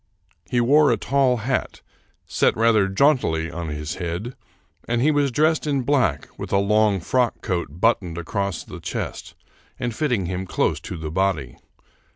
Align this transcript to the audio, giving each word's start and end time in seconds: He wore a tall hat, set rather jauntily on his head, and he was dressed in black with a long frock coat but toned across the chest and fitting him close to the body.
He 0.49 0.59
wore 0.59 0.91
a 0.91 0.97
tall 0.97 1.37
hat, 1.45 1.81
set 2.25 2.57
rather 2.57 2.87
jauntily 2.87 3.51
on 3.51 3.67
his 3.67 3.97
head, 3.97 4.35
and 4.87 4.99
he 4.99 5.11
was 5.11 5.29
dressed 5.31 5.67
in 5.67 5.83
black 5.83 6.27
with 6.39 6.51
a 6.51 6.57
long 6.57 6.99
frock 6.99 7.41
coat 7.43 7.67
but 7.69 7.99
toned 8.01 8.17
across 8.17 8.63
the 8.63 8.79
chest 8.79 9.35
and 9.79 9.93
fitting 9.93 10.25
him 10.25 10.47
close 10.47 10.79
to 10.79 10.97
the 10.97 11.11
body. 11.11 11.55